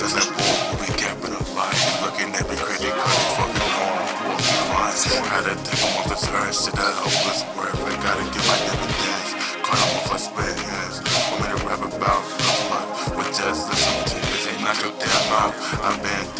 [0.00, 4.00] Since that bull we be capping up life, looking at me crazy, couldn't fucking harm.
[4.72, 8.24] Lines more how that thing want to turn shit out hopeless, where if I gotta
[8.32, 11.04] get my dividends, caught up with my spare hands.
[11.04, 14.96] Want me to rap about my life, but just listen to this, ain't knock your
[14.96, 15.84] damn mouth.
[15.84, 16.39] I'm banned.